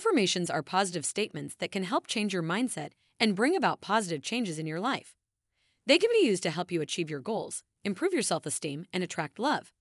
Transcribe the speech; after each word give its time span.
Affirmations 0.00 0.48
are 0.48 0.62
positive 0.62 1.04
statements 1.04 1.54
that 1.56 1.70
can 1.70 1.82
help 1.82 2.06
change 2.06 2.32
your 2.32 2.42
mindset 2.42 2.92
and 3.20 3.36
bring 3.36 3.54
about 3.54 3.82
positive 3.82 4.22
changes 4.22 4.58
in 4.58 4.64
your 4.66 4.80
life. 4.80 5.14
They 5.86 5.98
can 5.98 6.08
be 6.10 6.26
used 6.26 6.42
to 6.44 6.50
help 6.50 6.72
you 6.72 6.80
achieve 6.80 7.10
your 7.10 7.20
goals, 7.20 7.62
improve 7.84 8.14
your 8.14 8.22
self 8.22 8.46
esteem, 8.46 8.86
and 8.94 9.04
attract 9.04 9.38
love. 9.38 9.74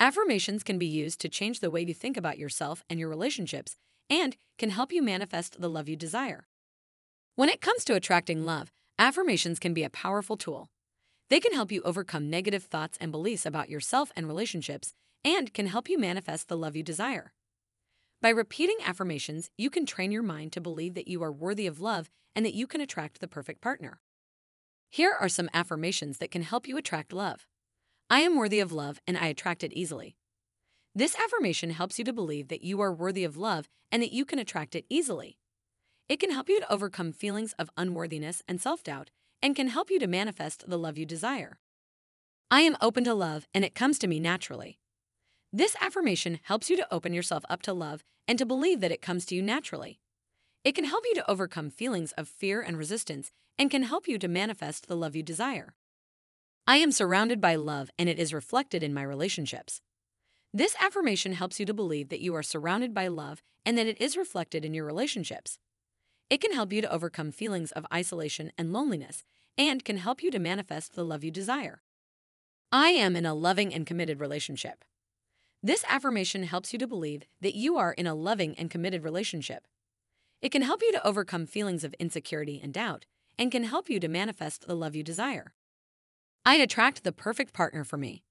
Affirmations 0.00 0.64
can 0.64 0.78
be 0.78 0.86
used 0.86 1.20
to 1.20 1.28
change 1.28 1.60
the 1.60 1.70
way 1.70 1.82
you 1.82 1.94
think 1.94 2.16
about 2.16 2.40
yourself 2.40 2.82
and 2.90 2.98
your 2.98 3.08
relationships 3.08 3.76
and 4.10 4.36
can 4.58 4.70
help 4.70 4.90
you 4.90 5.00
manifest 5.00 5.60
the 5.60 5.70
love 5.70 5.88
you 5.88 5.94
desire. 5.94 6.48
When 7.36 7.48
it 7.48 7.60
comes 7.60 7.84
to 7.84 7.94
attracting 7.94 8.44
love, 8.44 8.72
affirmations 8.98 9.60
can 9.60 9.72
be 9.72 9.84
a 9.84 9.90
powerful 9.90 10.36
tool. 10.36 10.70
They 11.30 11.38
can 11.38 11.52
help 11.52 11.70
you 11.70 11.82
overcome 11.82 12.28
negative 12.28 12.64
thoughts 12.64 12.98
and 13.00 13.12
beliefs 13.12 13.46
about 13.46 13.70
yourself 13.70 14.10
and 14.16 14.26
relationships 14.26 14.92
and 15.24 15.54
can 15.54 15.68
help 15.68 15.88
you 15.88 16.00
manifest 16.00 16.48
the 16.48 16.56
love 16.56 16.74
you 16.74 16.82
desire. 16.82 17.32
By 18.22 18.30
repeating 18.30 18.78
affirmations, 18.84 19.50
you 19.58 19.68
can 19.68 19.84
train 19.84 20.10
your 20.10 20.22
mind 20.22 20.52
to 20.52 20.60
believe 20.60 20.94
that 20.94 21.08
you 21.08 21.22
are 21.22 21.32
worthy 21.32 21.66
of 21.66 21.80
love 21.80 22.10
and 22.34 22.44
that 22.46 22.54
you 22.54 22.66
can 22.66 22.80
attract 22.80 23.20
the 23.20 23.28
perfect 23.28 23.60
partner. 23.60 24.00
Here 24.90 25.14
are 25.18 25.28
some 25.28 25.50
affirmations 25.52 26.18
that 26.18 26.30
can 26.30 26.42
help 26.42 26.66
you 26.66 26.76
attract 26.76 27.12
love. 27.12 27.46
I 28.08 28.20
am 28.20 28.36
worthy 28.36 28.60
of 28.60 28.72
love 28.72 29.00
and 29.06 29.18
I 29.18 29.26
attract 29.26 29.62
it 29.62 29.72
easily. 29.72 30.16
This 30.94 31.16
affirmation 31.16 31.70
helps 31.70 31.98
you 31.98 32.04
to 32.06 32.12
believe 32.12 32.48
that 32.48 32.64
you 32.64 32.80
are 32.80 32.92
worthy 32.92 33.24
of 33.24 33.36
love 33.36 33.68
and 33.92 34.02
that 34.02 34.12
you 34.12 34.24
can 34.24 34.38
attract 34.38 34.74
it 34.74 34.86
easily. 34.88 35.36
It 36.08 36.18
can 36.18 36.30
help 36.30 36.48
you 36.48 36.60
to 36.60 36.72
overcome 36.72 37.12
feelings 37.12 37.52
of 37.58 37.70
unworthiness 37.76 38.42
and 38.48 38.60
self 38.60 38.82
doubt 38.82 39.10
and 39.42 39.54
can 39.54 39.68
help 39.68 39.90
you 39.90 39.98
to 39.98 40.06
manifest 40.06 40.64
the 40.66 40.78
love 40.78 40.96
you 40.96 41.04
desire. 41.04 41.58
I 42.50 42.62
am 42.62 42.76
open 42.80 43.04
to 43.04 43.14
love 43.14 43.46
and 43.52 43.64
it 43.64 43.74
comes 43.74 43.98
to 43.98 44.06
me 44.06 44.20
naturally. 44.20 44.78
This 45.56 45.74
affirmation 45.80 46.38
helps 46.42 46.68
you 46.68 46.76
to 46.76 46.92
open 46.92 47.14
yourself 47.14 47.42
up 47.48 47.62
to 47.62 47.72
love 47.72 48.04
and 48.28 48.38
to 48.38 48.44
believe 48.44 48.82
that 48.82 48.92
it 48.92 49.00
comes 49.00 49.24
to 49.24 49.34
you 49.34 49.40
naturally. 49.40 49.98
It 50.64 50.74
can 50.74 50.84
help 50.84 51.04
you 51.06 51.14
to 51.14 51.30
overcome 51.30 51.70
feelings 51.70 52.12
of 52.12 52.28
fear 52.28 52.60
and 52.60 52.76
resistance 52.76 53.32
and 53.56 53.70
can 53.70 53.84
help 53.84 54.06
you 54.06 54.18
to 54.18 54.28
manifest 54.28 54.86
the 54.86 54.94
love 54.94 55.16
you 55.16 55.22
desire. 55.22 55.72
I 56.66 56.76
am 56.76 56.92
surrounded 56.92 57.40
by 57.40 57.54
love 57.54 57.88
and 57.98 58.06
it 58.06 58.18
is 58.18 58.34
reflected 58.34 58.82
in 58.82 58.92
my 58.92 59.00
relationships. 59.02 59.80
This 60.52 60.76
affirmation 60.78 61.32
helps 61.32 61.58
you 61.58 61.64
to 61.64 61.72
believe 61.72 62.10
that 62.10 62.20
you 62.20 62.34
are 62.34 62.42
surrounded 62.42 62.92
by 62.92 63.08
love 63.08 63.42
and 63.64 63.78
that 63.78 63.86
it 63.86 63.98
is 63.98 64.14
reflected 64.14 64.62
in 64.62 64.74
your 64.74 64.84
relationships. 64.84 65.58
It 66.28 66.42
can 66.42 66.52
help 66.52 66.70
you 66.70 66.82
to 66.82 66.92
overcome 66.92 67.32
feelings 67.32 67.72
of 67.72 67.86
isolation 67.90 68.52
and 68.58 68.74
loneliness 68.74 69.24
and 69.56 69.82
can 69.86 69.96
help 69.96 70.22
you 70.22 70.30
to 70.32 70.38
manifest 70.38 70.94
the 70.94 71.02
love 71.02 71.24
you 71.24 71.30
desire. 71.30 71.80
I 72.70 72.90
am 72.90 73.16
in 73.16 73.24
a 73.24 73.32
loving 73.32 73.72
and 73.72 73.86
committed 73.86 74.20
relationship. 74.20 74.84
This 75.62 75.84
affirmation 75.88 76.44
helps 76.44 76.72
you 76.72 76.78
to 76.78 76.86
believe 76.86 77.24
that 77.40 77.54
you 77.54 77.76
are 77.76 77.92
in 77.92 78.06
a 78.06 78.14
loving 78.14 78.56
and 78.58 78.70
committed 78.70 79.02
relationship. 79.02 79.66
It 80.42 80.52
can 80.52 80.62
help 80.62 80.82
you 80.82 80.92
to 80.92 81.06
overcome 81.06 81.46
feelings 81.46 81.82
of 81.82 81.94
insecurity 81.94 82.60
and 82.62 82.72
doubt 82.72 83.06
and 83.38 83.50
can 83.50 83.64
help 83.64 83.88
you 83.88 83.98
to 84.00 84.08
manifest 84.08 84.66
the 84.66 84.76
love 84.76 84.94
you 84.94 85.02
desire. 85.02 85.54
I 86.44 86.56
attract 86.56 87.02
the 87.02 87.12
perfect 87.12 87.52
partner 87.52 87.84
for 87.84 87.96
me. 87.96 88.22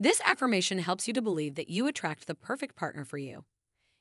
This 0.00 0.20
affirmation 0.24 0.78
helps 0.80 1.06
you 1.06 1.14
to 1.14 1.22
believe 1.22 1.54
that 1.54 1.70
you 1.70 1.86
attract 1.86 2.26
the 2.26 2.34
perfect 2.34 2.76
partner 2.76 3.04
for 3.04 3.18
you. 3.18 3.44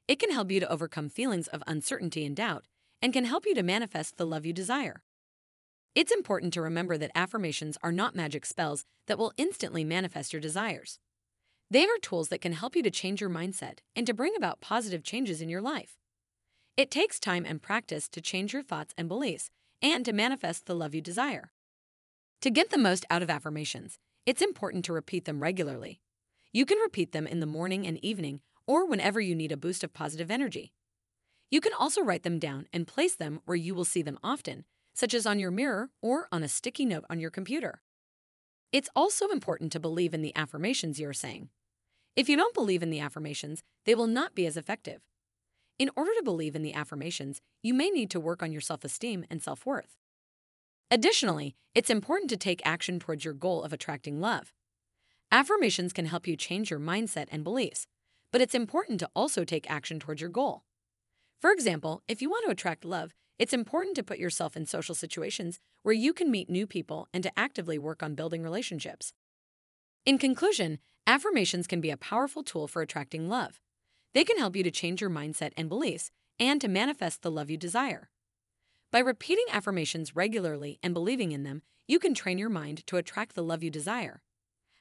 It 0.08 0.20
can 0.20 0.32
help 0.32 0.52
you 0.52 0.60
to 0.60 0.72
overcome 0.72 1.10
feelings 1.10 1.48
of 1.48 1.64
uncertainty 1.68 2.26
and 2.26 2.36
doubt 2.36 2.66
and 3.02 3.14
can 3.14 3.26
help 3.26 3.46
you 3.46 3.54
to 3.56 3.64
manifest 3.64 4.18
the 4.18 4.26
love 4.26 4.46
you 4.46 4.54
desire. 4.54 5.04
It's 5.94 6.12
important 6.12 6.54
to 6.54 6.62
remember 6.62 6.98
that 6.98 7.12
affirmations 7.16 7.78
are 7.82 7.92
not 7.92 8.16
magic 8.16 8.46
spells 8.46 8.84
that 9.08 9.18
will 9.18 9.32
instantly 9.38 9.84
manifest 9.84 10.34
your 10.34 10.42
desires. 10.42 11.00
They 11.72 11.86
are 11.86 11.98
tools 12.02 12.30
that 12.30 12.42
can 12.42 12.54
help 12.54 12.76
you 12.76 12.84
to 12.84 12.92
change 12.92 13.22
your 13.22 13.30
mindset 13.30 13.80
and 13.96 14.06
to 14.06 14.14
bring 14.14 14.36
about 14.36 14.62
positive 14.62 15.04
changes 15.04 15.42
in 15.42 15.50
your 15.50 15.62
life. 15.62 15.98
It 16.78 16.92
takes 16.92 17.20
time 17.20 17.46
and 17.46 17.62
practice 17.62 18.08
to 18.10 18.22
change 18.22 18.54
your 18.54 18.64
thoughts 18.64 18.94
and 18.98 19.08
beliefs 19.08 19.50
and 19.82 20.06
to 20.06 20.14
manifest 20.14 20.66
the 20.66 20.76
love 20.76 20.94
you 20.94 21.02
desire. 21.02 21.52
To 22.42 22.50
get 22.50 22.70
the 22.70 22.78
most 22.78 23.06
out 23.10 23.24
of 23.24 23.30
affirmations, 23.30 23.98
it's 24.26 24.42
important 24.42 24.86
to 24.86 24.94
repeat 24.94 25.26
them 25.26 25.42
regularly. 25.42 26.02
You 26.52 26.66
can 26.66 26.78
repeat 26.80 27.12
them 27.12 27.26
in 27.26 27.40
the 27.40 27.46
morning 27.46 27.88
and 27.88 28.04
evening 28.04 28.42
or 28.68 28.88
whenever 28.88 29.20
you 29.20 29.36
need 29.36 29.52
a 29.52 29.58
boost 29.58 29.84
of 29.84 29.94
positive 29.94 30.30
energy. 30.30 30.74
You 31.50 31.62
can 31.62 31.74
also 31.74 32.02
write 32.02 32.24
them 32.24 32.40
down 32.40 32.68
and 32.74 32.88
place 32.88 33.16
them 33.16 33.40
where 33.46 33.56
you 33.56 33.74
will 33.74 33.86
see 33.86 34.02
them 34.02 34.20
often, 34.24 34.66
such 34.94 35.14
as 35.14 35.26
on 35.26 35.40
your 35.40 35.52
mirror 35.52 35.90
or 36.02 36.28
on 36.32 36.44
a 36.44 36.48
sticky 36.48 36.86
note 36.86 37.06
on 37.10 37.20
your 37.20 37.30
computer. 37.30 37.82
It's 38.72 38.90
also 38.96 39.30
important 39.30 39.72
to 39.72 39.80
believe 39.80 40.14
in 40.14 40.22
the 40.22 40.36
affirmations 40.36 41.00
you're 41.00 41.14
saying. 41.14 41.50
If 42.16 42.30
you 42.30 42.38
don't 42.38 42.54
believe 42.54 42.84
in 42.84 42.90
the 42.90 43.00
affirmations, 43.00 43.64
they 43.86 43.96
will 43.96 44.08
not 44.08 44.36
be 44.36 44.46
as 44.46 44.58
effective. 44.58 45.02
In 45.78 45.90
order 45.96 46.12
to 46.18 46.24
believe 46.24 46.56
in 46.56 46.62
the 46.62 46.74
affirmations, 46.74 47.42
you 47.62 47.74
may 47.74 47.90
need 47.90 48.10
to 48.12 48.20
work 48.20 48.42
on 48.42 48.52
your 48.52 48.62
self 48.62 48.84
esteem 48.86 49.26
and 49.30 49.42
self 49.42 49.66
worth. 49.66 49.98
Additionally, 50.90 51.56
it's 51.74 51.90
important 51.90 52.30
to 52.30 52.38
take 52.38 52.66
action 52.66 53.00
towards 53.00 53.26
your 53.26 53.34
goal 53.34 53.64
of 53.64 53.74
attracting 53.74 54.22
love. 54.22 54.54
Affirmations 55.32 55.92
can 55.92 56.06
help 56.06 56.28
you 56.28 56.38
change 56.38 56.70
your 56.70 56.80
mindset 56.80 57.28
and 57.32 57.44
beliefs, 57.44 57.88
but 58.32 58.40
it's 58.40 58.56
important 58.56 59.00
to 59.00 59.10
also 59.16 59.44
take 59.44 59.70
action 59.70 60.00
towards 60.00 60.22
your 60.22 60.30
goal. 60.30 60.64
For 61.42 61.52
example, 61.52 62.02
if 62.08 62.22
you 62.22 62.30
want 62.30 62.46
to 62.46 62.52
attract 62.52 62.86
love, 62.86 63.14
it's 63.38 63.54
important 63.54 63.96
to 63.96 64.04
put 64.04 64.18
yourself 64.18 64.56
in 64.56 64.66
social 64.66 64.96
situations 64.96 65.60
where 65.84 65.94
you 65.94 66.14
can 66.14 66.32
meet 66.32 66.50
new 66.50 66.66
people 66.66 67.08
and 67.14 67.22
to 67.24 67.40
actively 67.40 67.78
work 67.78 68.02
on 68.02 68.16
building 68.16 68.42
relationships. 68.42 69.14
In 70.06 70.18
conclusion, 70.18 70.80
affirmations 71.06 71.68
can 71.68 71.82
be 71.82 71.90
a 71.90 71.98
powerful 71.98 72.44
tool 72.44 72.68
for 72.68 72.82
attracting 72.82 73.28
love. 73.28 73.60
They 74.14 74.24
can 74.24 74.38
help 74.38 74.56
you 74.56 74.64
to 74.64 74.72
change 74.72 75.02
your 75.02 75.10
mindset 75.10 75.52
and 75.58 75.68
beliefs 75.68 76.12
and 76.40 76.62
to 76.62 76.68
manifest 76.68 77.22
the 77.22 77.32
love 77.32 77.50
you 77.50 77.58
desire. 77.58 78.10
By 78.92 79.00
repeating 79.00 79.46
affirmations 79.52 80.16
regularly 80.16 80.80
and 80.82 80.94
believing 80.94 81.34
in 81.34 81.44
them, 81.44 81.64
you 81.88 82.00
can 82.00 82.14
train 82.14 82.38
your 82.38 82.50
mind 82.50 82.88
to 82.88 82.98
attract 82.98 83.36
the 83.36 83.44
love 83.44 83.62
you 83.62 83.70
desire. 83.70 84.22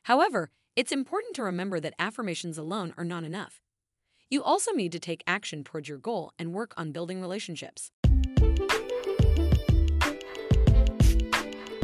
However, 0.04 0.50
it's 0.76 0.92
important 0.92 1.34
to 1.36 1.42
remember 1.42 1.80
that 1.80 1.94
affirmations 1.98 2.58
alone 2.58 2.94
are 2.96 3.04
not 3.04 3.24
enough. 3.24 3.60
You 4.30 4.42
also 4.42 4.72
need 4.72 4.92
to 4.92 5.00
take 5.00 5.24
action 5.26 5.64
towards 5.64 5.88
your 5.88 5.98
goal 5.98 6.32
and 6.38 6.54
work 6.54 6.72
on 6.76 6.92
building 6.92 7.20
relationships. 7.20 7.90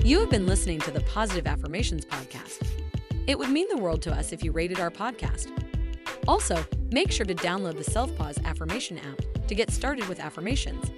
You 0.02 0.18
have 0.20 0.30
been 0.30 0.46
listening 0.46 0.80
to 0.80 0.90
the 0.90 1.00
Positive 1.02 1.46
Affirmations 1.46 2.06
Podcast. 2.06 2.66
It 3.26 3.38
would 3.38 3.50
mean 3.50 3.68
the 3.68 3.76
world 3.76 4.00
to 4.02 4.10
us 4.10 4.32
if 4.32 4.42
you 4.42 4.50
rated 4.50 4.80
our 4.80 4.90
podcast. 4.90 5.52
Also, 6.26 6.64
make 6.90 7.12
sure 7.12 7.26
to 7.26 7.34
download 7.34 7.76
the 7.76 7.84
Self 7.84 8.16
Pause 8.16 8.38
Affirmation 8.46 8.98
app 8.98 9.46
to 9.46 9.54
get 9.54 9.70
started 9.70 10.08
with 10.08 10.18
affirmations. 10.18 10.90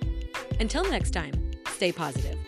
Until 0.60 0.88
next 0.88 1.10
time, 1.10 1.32
stay 1.66 1.90
positive. 1.90 2.38